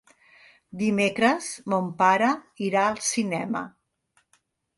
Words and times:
Dimecres 0.79 1.49
mon 1.73 1.91
pare 1.99 2.31
irà 2.69 2.87
al 2.87 2.99
cinema. 3.11 3.63